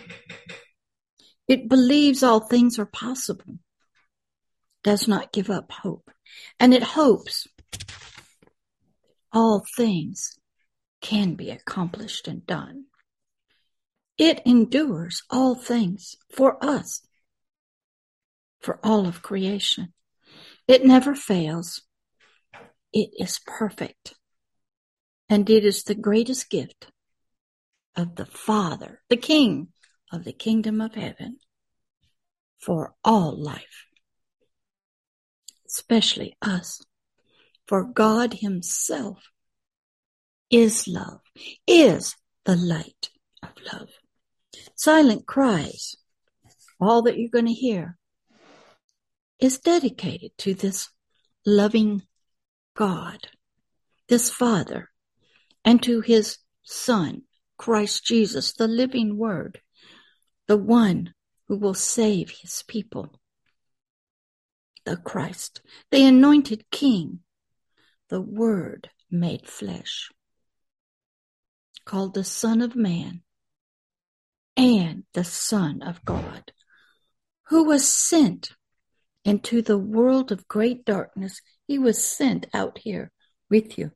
[1.49, 3.57] It believes all things are possible,
[4.83, 6.09] does not give up hope,
[6.59, 7.47] and it hopes
[9.31, 10.39] all things
[11.01, 12.85] can be accomplished and done.
[14.17, 17.01] It endures all things for us,
[18.59, 19.93] for all of creation.
[20.67, 21.81] It never fails.
[22.91, 24.15] It is perfect.
[25.29, 26.91] And it is the greatest gift
[27.95, 29.69] of the Father, the King
[30.11, 31.37] of the kingdom of heaven
[32.59, 33.85] for all life,
[35.69, 36.81] especially us.
[37.67, 39.29] For God Himself
[40.49, 41.21] is love,
[41.67, 43.09] is the light
[43.43, 43.89] of love.
[44.75, 45.95] Silent cries,
[46.79, 47.97] all that you're going to hear,
[49.39, 50.89] is dedicated to this
[51.45, 52.01] loving
[52.75, 53.27] God,
[54.07, 54.89] this Father,
[55.63, 57.23] and to His Son,
[57.57, 59.61] Christ Jesus, the living Word,
[60.47, 61.13] the one
[61.47, 63.18] who will save His people,
[64.85, 65.61] the Christ,
[65.91, 67.19] the anointed King,
[68.09, 70.09] the Word made flesh
[71.85, 73.21] called the Son of Man
[74.55, 76.51] and the Son of God,
[77.47, 78.51] who was sent
[79.25, 81.41] into the world of great darkness.
[81.67, 83.11] He was sent out here
[83.49, 83.91] with you,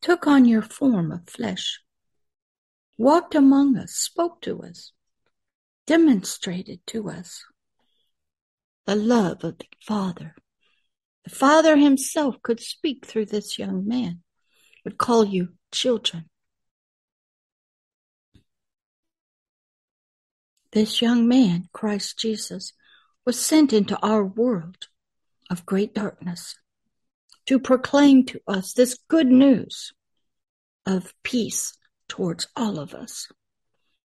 [0.00, 1.80] took on your form of flesh,
[2.96, 4.92] walked among us, spoke to us,
[5.86, 7.44] demonstrated to us
[8.86, 10.34] the love of the Father.
[11.24, 14.22] The Father himself could speak through this young man,
[14.84, 16.28] would call you children.
[20.72, 22.72] This young man, Christ Jesus,
[23.24, 24.88] was sent into our world
[25.48, 26.56] of great darkness
[27.46, 29.92] to proclaim to us this good news
[30.84, 33.28] of peace towards all of us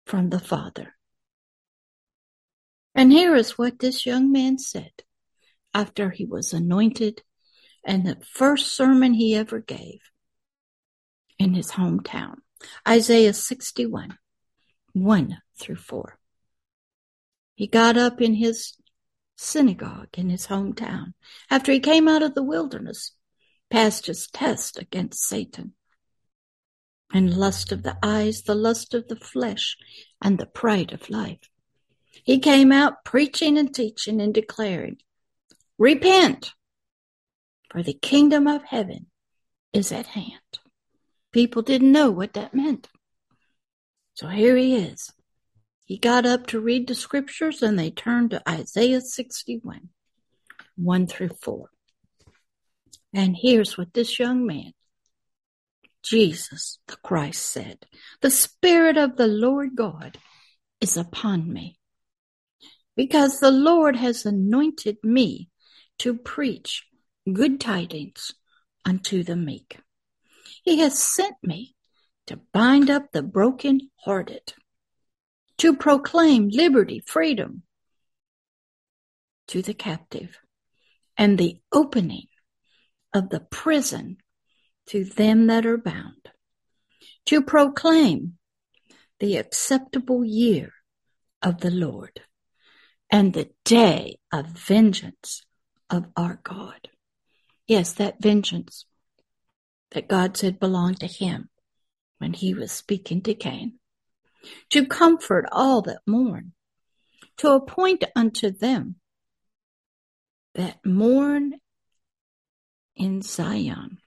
[0.05, 0.95] from the Father.
[2.95, 4.91] And here is what this young man said
[5.73, 7.21] after he was anointed
[7.83, 9.99] and the first sermon he ever gave
[11.37, 12.35] in his hometown.
[12.87, 14.17] Isaiah 61,
[14.93, 16.17] 1 through 4.
[17.55, 18.77] He got up in his
[19.35, 21.13] synagogue in his hometown
[21.51, 23.11] after he came out of the wilderness,
[23.69, 25.73] passed his test against Satan.
[27.13, 29.77] And lust of the eyes, the lust of the flesh,
[30.21, 31.49] and the pride of life.
[32.23, 34.97] He came out preaching and teaching and declaring,
[35.77, 36.53] Repent,
[37.69, 39.07] for the kingdom of heaven
[39.73, 40.39] is at hand.
[41.31, 42.87] People didn't know what that meant.
[44.13, 45.11] So here he is,
[45.85, 49.89] he got up to read the scriptures and they turned to Isaiah 61,
[50.77, 51.69] 1 through 4.
[53.13, 54.73] And here's what this young man,
[56.01, 57.85] Jesus the Christ, said
[58.21, 60.17] The Spirit of the Lord God
[60.81, 61.77] is upon me,
[62.95, 65.49] because the Lord has anointed me
[65.99, 66.85] to preach
[67.31, 68.33] good tidings
[68.85, 69.79] unto the meek.
[70.63, 71.75] He has sent me
[72.27, 74.53] to bind up the broken-hearted
[75.57, 77.63] to proclaim liberty, freedom
[79.47, 80.39] to the captive,
[81.17, 82.27] and the opening
[83.13, 84.17] of the prison
[84.87, 86.29] to them that are bound,
[87.25, 88.33] to proclaim
[89.19, 90.73] the acceptable year
[91.41, 92.21] of the Lord
[93.11, 95.43] and the day of vengeance
[95.89, 96.89] of our God.
[97.67, 98.85] Yes, that vengeance
[99.91, 101.49] that God said belonged to him
[102.17, 103.79] when he was speaking to Cain
[104.69, 106.53] to comfort all that mourn,
[107.37, 108.95] to appoint unto them
[110.53, 111.53] that mourn
[112.95, 113.97] in Zion.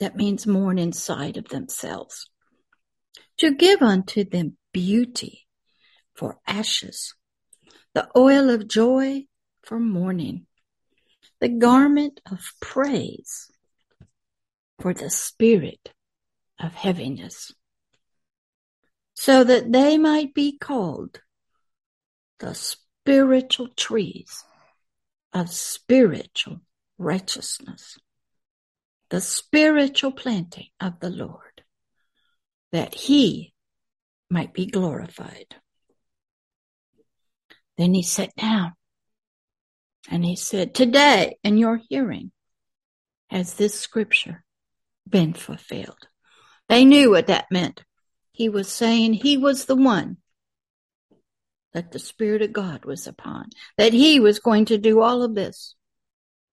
[0.00, 2.28] That means mourn inside of themselves.
[3.38, 5.46] To give unto them beauty
[6.14, 7.14] for ashes,
[7.94, 9.24] the oil of joy
[9.62, 10.46] for mourning,
[11.40, 13.50] the garment of praise
[14.78, 15.92] for the spirit
[16.58, 17.52] of heaviness
[19.20, 21.20] so that they might be called
[22.38, 24.44] the spiritual trees
[25.34, 26.62] of spiritual
[26.96, 27.98] righteousness,
[29.10, 31.62] the spiritual planting of the Lord,
[32.72, 33.52] that he
[34.30, 35.56] might be glorified.
[37.80, 38.74] Then he sat down
[40.10, 42.30] and he said, Today in your hearing
[43.30, 44.44] has this scripture
[45.08, 46.06] been fulfilled.
[46.68, 47.82] They knew what that meant.
[48.32, 50.18] He was saying he was the one
[51.72, 55.34] that the Spirit of God was upon, that he was going to do all of
[55.34, 55.74] this.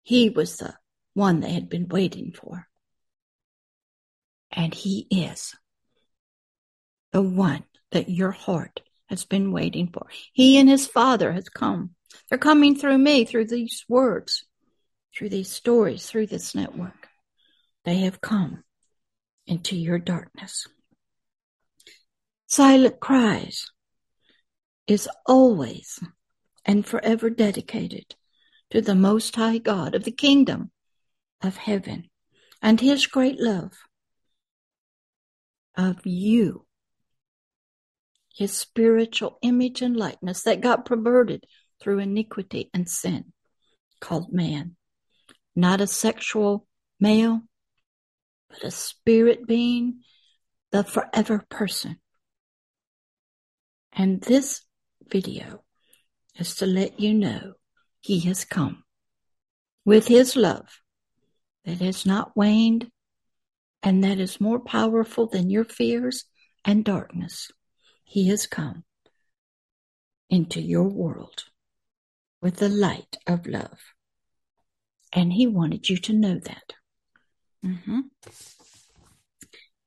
[0.03, 0.75] He was the
[1.13, 2.69] one they had been waiting for.
[4.49, 5.57] And he is
[7.11, 8.79] the one that your heart
[9.09, 10.07] has been waiting for.
[10.33, 11.91] He and his father has come.
[12.29, 14.45] They're coming through me, through these words,
[15.15, 17.07] through these stories, through this network.
[17.85, 18.63] They have come
[19.45, 20.67] into your darkness.
[22.47, 23.71] Silent cries
[24.87, 25.99] is always
[26.65, 28.15] and forever dedicated
[28.71, 30.71] to the Most High God of the kingdom
[31.41, 32.09] of heaven
[32.61, 33.71] and His great love
[35.75, 36.66] of you,
[38.37, 41.45] His spiritual image and likeness that got perverted
[41.81, 43.33] through iniquity and sin
[43.99, 44.75] called man.
[45.55, 46.67] Not a sexual
[46.99, 47.41] male,
[48.49, 50.01] but a spirit being,
[50.71, 51.97] the forever person.
[53.91, 54.61] And this
[55.09, 55.63] video
[56.35, 57.53] is to let you know
[58.01, 58.83] he has come
[59.83, 60.81] with his love
[61.65, 62.91] that has not waned
[63.81, 66.25] and that is more powerful than your fears
[66.63, 67.49] and darkness.
[68.09, 68.85] He has come
[70.29, 71.43] into your world
[72.41, 73.79] with the light of love.
[75.11, 76.73] And he wanted you to know that.
[77.65, 77.99] Mm-hmm.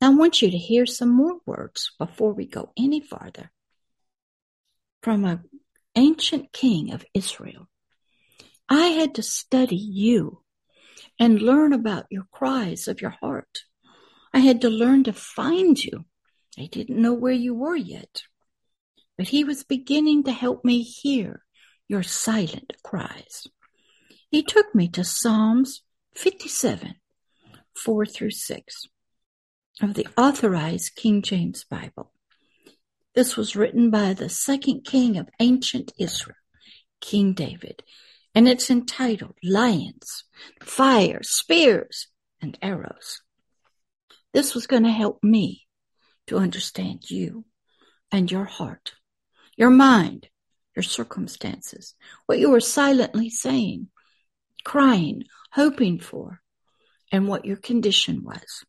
[0.02, 3.50] I want you to hear some more words before we go any farther
[5.02, 5.44] from an
[5.96, 7.68] ancient king of Israel.
[8.68, 10.42] I had to study you
[11.18, 13.62] and learn about your cries of your heart.
[14.34, 16.04] I had to learn to find you.
[16.58, 18.22] I didn't know where you were yet,
[19.16, 21.44] but he was beginning to help me hear
[21.88, 23.46] your silent cries.
[24.30, 25.82] He took me to Psalms
[26.14, 26.94] 57,
[27.74, 28.82] 4 through 6
[29.82, 32.12] of the authorized King James Bible.
[33.14, 36.36] This was written by the second king of ancient Israel,
[37.00, 37.82] King David,
[38.34, 40.24] and it's entitled Lions,
[40.62, 42.08] Fire, Spears,
[42.40, 43.20] and Arrows.
[44.32, 45.66] This was going to help me
[46.30, 47.44] to understand you
[48.12, 48.92] and your heart,
[49.56, 50.28] your mind,
[50.76, 53.88] your circumstances, what you were silently saying,
[54.64, 56.40] crying, hoping for,
[57.10, 58.64] and what your condition was.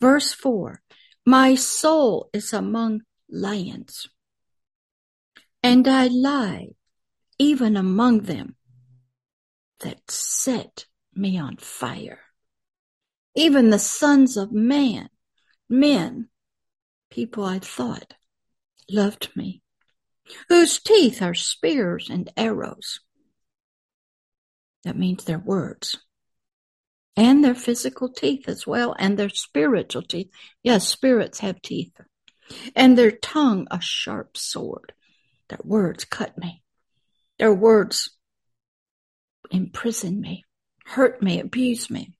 [0.00, 0.82] Verse 4
[1.24, 4.08] My soul is among lions,
[5.62, 6.70] and I lie
[7.38, 8.56] even among them
[9.78, 12.18] that set me on fire.
[13.36, 15.08] Even the sons of man,
[15.68, 16.28] men,
[17.12, 18.14] people I thought
[18.90, 19.60] loved me,
[20.48, 23.00] whose teeth are spears and arrows.
[24.84, 25.98] That means their words
[27.14, 30.30] and their physical teeth as well, and their spiritual teeth.
[30.62, 31.92] Yes, spirits have teeth.
[32.74, 34.94] And their tongue a sharp sword.
[35.50, 36.62] Their words cut me.
[37.38, 38.16] Their words
[39.50, 40.44] imprison me,
[40.86, 42.14] hurt me, abuse me.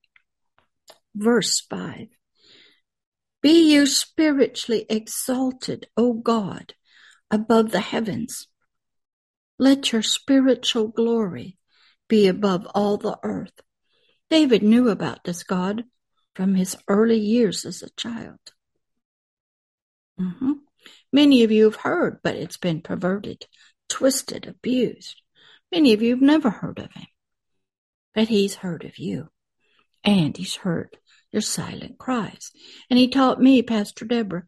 [1.15, 2.09] Verse 5
[3.43, 6.75] Be you spiritually exalted, O God,
[7.29, 8.47] above the heavens.
[9.59, 11.57] Let your spiritual glory
[12.07, 13.59] be above all the earth.
[14.29, 15.83] David knew about this God
[16.33, 18.39] from his early years as a child.
[20.17, 20.53] Mm-hmm.
[21.11, 23.45] Many of you have heard, but it's been perverted,
[23.89, 25.21] twisted, abused.
[25.69, 27.07] Many of you have never heard of him,
[28.15, 29.29] but he's heard of you,
[30.03, 30.97] and he's heard
[31.33, 32.51] your silent cries.
[32.89, 34.43] And he taught me, Pastor Deborah,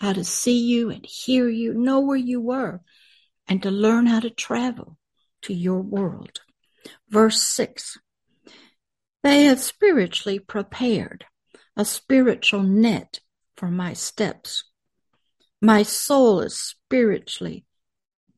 [0.00, 2.82] how to see you and hear you, know where you were,
[3.48, 4.98] and to learn how to travel
[5.42, 6.40] to your world.
[7.08, 7.98] Verse 6
[9.22, 11.24] They have spiritually prepared
[11.76, 13.20] a spiritual net
[13.56, 14.64] for my steps.
[15.62, 17.64] My soul is spiritually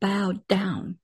[0.00, 0.98] bowed down.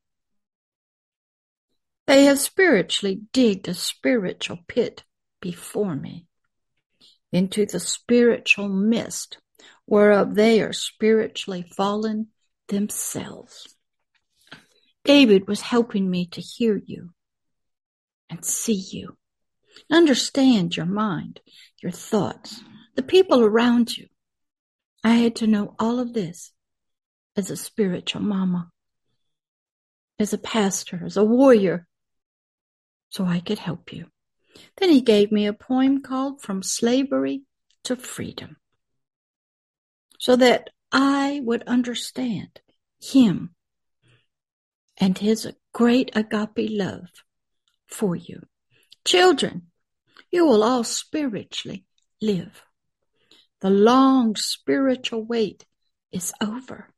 [2.06, 5.04] They have spiritually digged a spiritual pit
[5.40, 6.26] before me
[7.34, 9.38] into the spiritual mist
[9.88, 12.28] whereof they are spiritually fallen
[12.68, 13.74] themselves.
[15.04, 17.10] David was helping me to hear you
[18.30, 19.16] and see you,
[19.90, 21.40] understand your mind,
[21.82, 22.60] your thoughts,
[22.94, 24.06] the people around you.
[25.02, 26.52] I had to know all of this
[27.36, 28.70] as a spiritual mama,
[30.20, 31.88] as a pastor, as a warrior
[33.10, 34.06] so I could help you.
[34.76, 37.42] Then he gave me a poem called From Slavery
[37.84, 38.56] to Freedom
[40.18, 42.60] so that I would understand
[43.00, 43.54] him
[44.96, 47.08] and his great agape love
[47.88, 48.42] for you.
[49.04, 49.66] Children,
[50.30, 51.84] you will all spiritually
[52.22, 52.62] live.
[53.60, 55.66] The long spiritual wait
[56.12, 56.88] is over.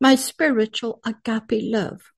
[0.00, 2.12] My spiritual agape love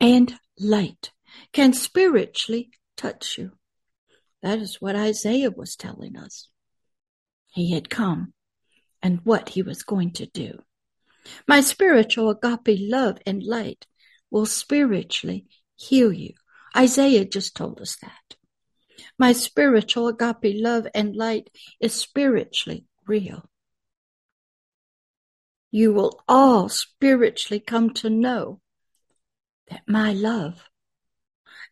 [0.00, 1.12] and light
[1.52, 3.52] can spiritually touch you.
[4.42, 6.48] That is what Isaiah was telling us.
[7.50, 8.34] He had come
[9.02, 10.58] and what he was going to do.
[11.46, 13.86] My spiritual agape love and light
[14.30, 15.46] will spiritually
[15.76, 16.34] heal you.
[16.76, 18.36] Isaiah just told us that.
[19.18, 23.48] My spiritual agape love and light is spiritually real.
[25.70, 28.60] You will all spiritually come to know
[29.68, 30.67] that my love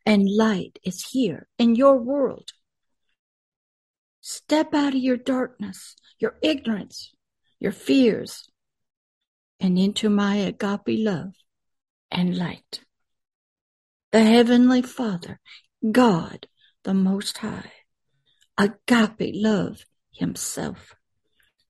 [0.07, 2.51] and light is here in your world.
[4.21, 7.13] Step out of your darkness, your ignorance,
[7.59, 8.49] your fears,
[9.61, 11.33] and into my agape love
[12.11, 12.81] and light.
[14.13, 15.41] The Heavenly Father,
[15.93, 16.47] God
[16.85, 17.73] the Most High,
[18.57, 20.95] agape love Himself.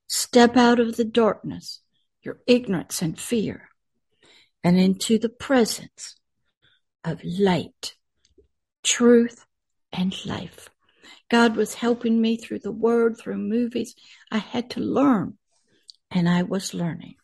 [0.06, 1.80] Step out of the darkness,
[2.22, 3.70] your ignorance and fear,
[4.62, 6.16] and into the presence
[7.02, 7.94] of light,
[8.86, 9.44] truth,
[9.92, 10.70] and life.
[11.28, 13.94] God was helping me through the word, through movies.
[14.30, 15.36] I had to learn,
[16.10, 17.16] and I was learning.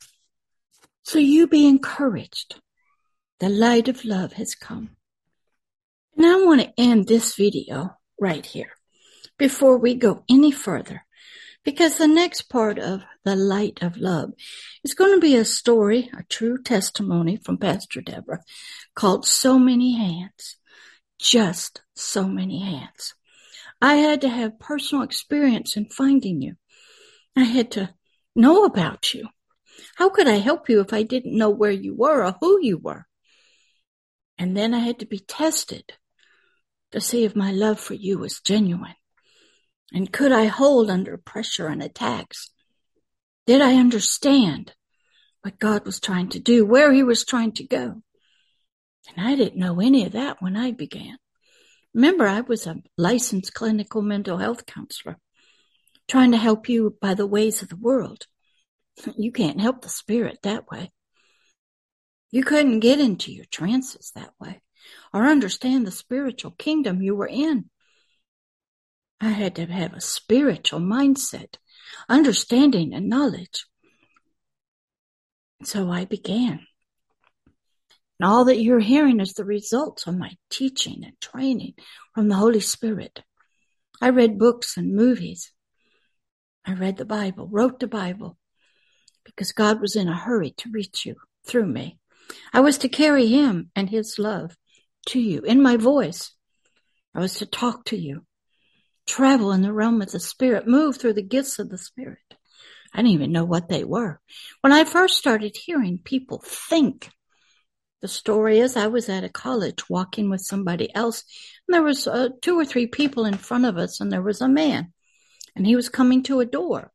[1.04, 2.60] So you be encouraged.
[3.38, 4.90] The light of love has come.
[6.16, 8.72] And I want to end this video right here
[9.38, 11.04] before we go any further
[11.64, 14.32] because the next part of the light of love
[14.84, 18.42] is going to be a story, a true testimony from Pastor Deborah
[18.94, 20.56] called So Many Hands.
[21.22, 23.14] Just so many hands.
[23.80, 26.56] I had to have personal experience in finding you.
[27.36, 27.94] I had to
[28.34, 29.28] know about you.
[29.94, 32.76] How could I help you if I didn't know where you were or who you
[32.76, 33.06] were?
[34.36, 35.92] And then I had to be tested
[36.90, 38.96] to see if my love for you was genuine.
[39.92, 42.50] And could I hold under pressure and attacks?
[43.46, 44.74] Did I understand
[45.42, 48.02] what God was trying to do, where he was trying to go?
[49.08, 51.18] And I didn't know any of that when I began.
[51.94, 55.18] Remember, I was a licensed clinical mental health counselor
[56.08, 58.26] trying to help you by the ways of the world.
[59.16, 60.92] You can't help the spirit that way.
[62.30, 64.60] You couldn't get into your trances that way
[65.12, 67.70] or understand the spiritual kingdom you were in.
[69.20, 71.56] I had to have a spiritual mindset,
[72.08, 73.66] understanding and knowledge.
[75.62, 76.66] So I began.
[78.20, 81.74] And all that you're hearing is the results of my teaching and training
[82.14, 83.22] from the Holy Spirit.
[84.00, 85.52] I read books and movies.
[86.64, 88.38] I read the Bible, wrote the Bible,
[89.24, 91.98] because God was in a hurry to reach you through me.
[92.52, 94.56] I was to carry Him and His love
[95.06, 96.32] to you in my voice.
[97.14, 98.24] I was to talk to you,
[99.06, 102.18] travel in the realm of the Spirit, move through the gifts of the Spirit.
[102.94, 104.20] I didn't even know what they were.
[104.60, 107.10] When I first started hearing people think,
[108.02, 111.24] the story is I was at a college walking with somebody else,
[111.66, 114.40] and there was uh, two or three people in front of us, and there was
[114.40, 114.92] a man,
[115.54, 116.92] and he was coming to a door,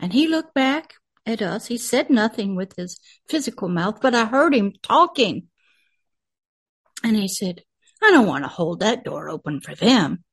[0.00, 0.94] and he looked back
[1.26, 1.66] at us.
[1.66, 2.98] He said nothing with his
[3.28, 5.48] physical mouth, but I heard him talking.
[7.04, 7.62] And he said,
[8.02, 10.24] I don't want to hold that door open for them.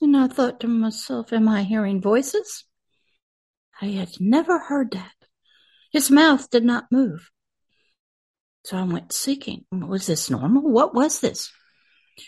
[0.00, 2.64] And I thought to myself, am I hearing voices?
[3.80, 5.12] I had never heard that.
[5.92, 7.30] His mouth did not move.
[8.68, 9.64] So I went seeking.
[9.72, 10.60] Was this normal?
[10.60, 11.50] What was this?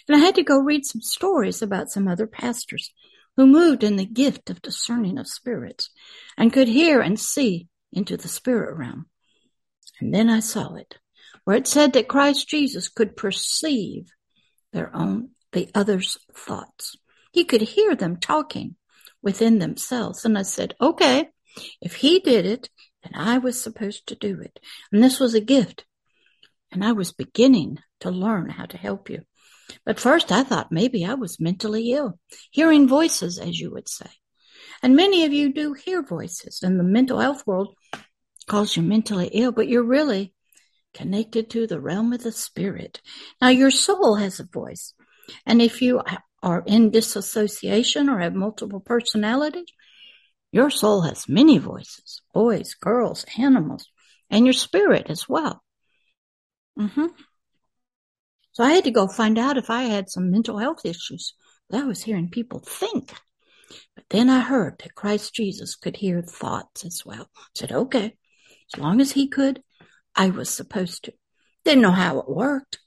[0.09, 2.95] And I had to go read some stories about some other pastors
[3.37, 5.91] who moved in the gift of discerning of spirits
[6.39, 9.05] and could hear and see into the spirit realm.
[10.01, 10.97] And then I saw it,
[11.45, 14.07] where it said that Christ Jesus could perceive
[14.73, 16.97] their own, the other's thoughts.
[17.33, 18.77] He could hear them talking
[19.21, 20.25] within themselves.
[20.25, 21.29] And I said, okay,
[21.83, 22.71] if he did it,
[23.03, 24.59] then I was supposed to do it.
[24.91, 25.85] And this was a gift.
[26.73, 29.23] And I was beginning to learn how to help you.
[29.85, 32.19] But first I thought maybe I was mentally ill,
[32.51, 34.11] hearing voices, as you would say.
[34.83, 37.75] And many of you do hear voices and the mental health world
[38.47, 40.33] calls you mentally ill, but you're really
[40.95, 43.01] connected to the realm of the spirit.
[43.41, 44.95] Now your soul has a voice.
[45.47, 46.03] And if you
[46.43, 49.69] are in disassociation or have multiple personalities,
[50.53, 53.87] your soul has many voices, boys, girls, animals,
[54.31, 55.63] and your spirit as well.
[56.79, 57.07] Mm-hmm.
[58.53, 61.35] So I had to go find out if I had some mental health issues.
[61.73, 63.13] I was hearing people think.
[63.95, 67.31] But then I heard that Christ Jesus could hear thoughts as well.
[67.37, 68.17] I said, okay,
[68.75, 69.63] as long as he could,
[70.15, 71.13] I was supposed to.
[71.65, 72.79] Didn't know how it worked.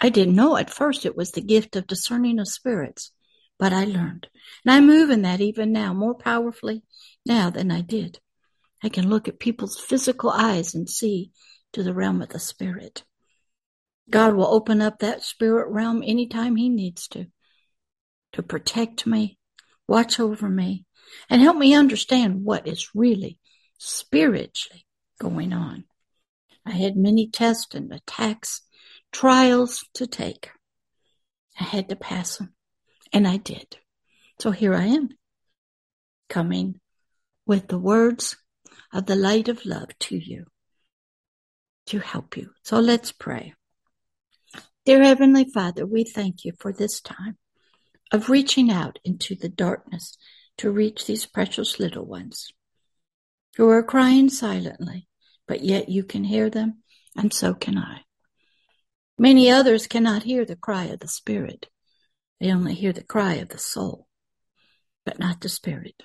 [0.00, 3.12] I didn't know at first it was the gift of discerning of spirits,
[3.58, 4.28] but I learned.
[4.64, 6.82] And I move in that even now more powerfully
[7.26, 8.20] now than I did.
[8.82, 11.32] I can look at people's physical eyes and see
[11.72, 13.04] to the realm of the spirit.
[14.10, 17.26] God will open up that spirit realm anytime he needs to,
[18.32, 19.38] to protect me,
[19.86, 20.84] watch over me,
[21.28, 23.38] and help me understand what is really
[23.78, 24.84] spiritually
[25.20, 25.84] going on.
[26.66, 28.62] I had many tests and attacks,
[29.12, 30.50] trials to take.
[31.58, 32.54] I had to pass them,
[33.12, 33.76] and I did.
[34.40, 35.10] So here I am,
[36.28, 36.80] coming
[37.46, 38.36] with the words
[38.92, 40.46] of the light of love to you
[41.86, 42.50] to help you.
[42.62, 43.54] So let's pray.
[44.86, 47.36] Dear Heavenly Father, we thank you for this time
[48.12, 50.16] of reaching out into the darkness
[50.58, 52.52] to reach these precious little ones
[53.56, 55.06] who are crying silently,
[55.46, 56.82] but yet you can hear them,
[57.16, 58.02] and so can I.
[59.18, 61.68] Many others cannot hear the cry of the Spirit.
[62.40, 64.06] They only hear the cry of the soul,
[65.04, 66.02] but not the Spirit.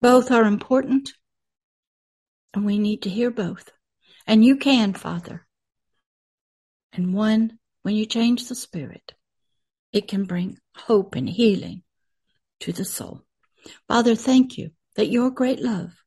[0.00, 1.10] Both are important,
[2.52, 3.70] and we need to hear both.
[4.26, 5.46] And you can, Father.
[6.92, 9.14] And one, when you change the Spirit,
[9.92, 11.82] it can bring hope and healing
[12.60, 13.22] to the soul.
[13.88, 16.04] Father, thank you that your great love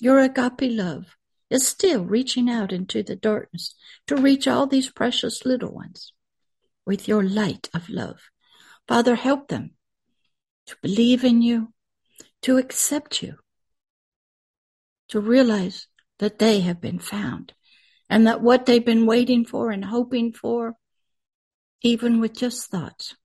[0.00, 1.16] your agape love
[1.48, 3.74] is still reaching out into the darkness
[4.06, 6.12] to reach all these precious little ones
[6.84, 8.20] with your light of love.
[8.86, 9.70] Father, help them
[10.66, 11.72] to believe in you,
[12.42, 13.36] to accept you,
[15.08, 15.86] to realize
[16.18, 17.52] that they have been found
[18.08, 20.74] and that what they've been waiting for and hoping for,
[21.82, 23.16] even with just thoughts,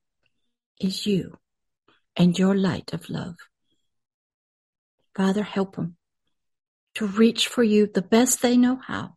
[0.80, 1.38] is you
[2.16, 3.36] and your light of love.
[5.16, 5.98] Father, help them
[6.96, 9.16] to reach for you the best they know how,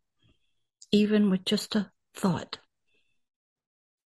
[0.93, 2.59] even with just a thought,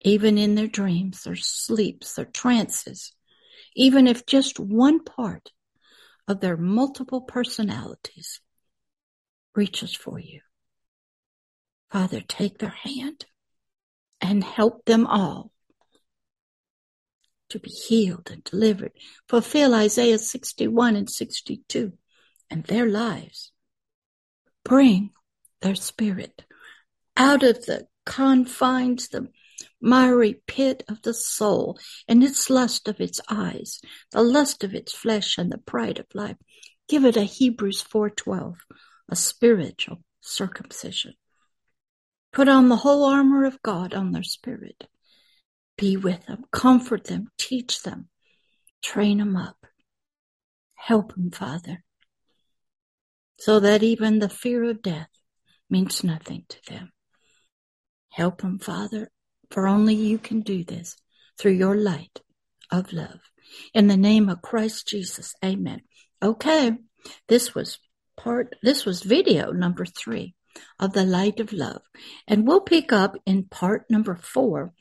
[0.02, 3.12] even in their dreams, their sleeps, their trances,
[3.74, 5.50] even if just one part
[6.26, 8.40] of their multiple personalities
[9.58, 10.40] reaches for you.
[11.90, 13.26] Father, take their hand
[14.20, 15.50] and help them all
[17.50, 18.92] to be healed and delivered.
[19.28, 21.92] Fulfill Isaiah 61 and 62
[22.48, 23.50] and their lives
[24.64, 25.10] bring
[25.60, 26.44] their spirit
[27.16, 29.26] out of the confines, the
[29.80, 33.80] miry pit of the soul, and its lust of its eyes,
[34.12, 36.36] the lust of its flesh, and the pride of life.
[36.88, 38.56] Give it a Hebrews 4:12,
[39.08, 41.14] a spiritual circumcision.
[42.32, 44.88] Put on the whole armor of God on their spirit.
[45.76, 48.08] Be with them, comfort them, teach them,
[48.82, 49.56] train them up.
[50.74, 51.84] Help them, Father
[53.38, 55.08] so that even the fear of death
[55.70, 56.92] means nothing to them.
[58.10, 59.10] Help them, Father,
[59.50, 60.96] for only you can do this
[61.38, 62.20] through your light
[62.70, 63.20] of love.
[63.72, 65.82] In the name of Christ Jesus, amen.
[66.22, 66.72] Okay,
[67.28, 67.78] this was
[68.28, 70.34] part, this was video number three
[70.78, 71.80] of the light of love.
[72.26, 74.74] And we'll pick up in part number four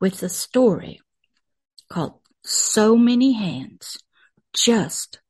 [0.00, 1.00] with the story
[1.90, 3.98] called So Many Hands,
[4.54, 5.20] Just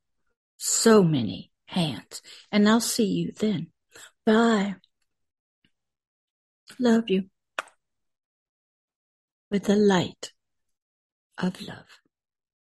[0.57, 2.23] So Many hands.
[2.53, 3.73] And I'll see you then.
[4.25, 4.77] Bye.
[6.79, 7.25] Love you
[9.51, 10.31] with the light
[11.37, 12.06] of love.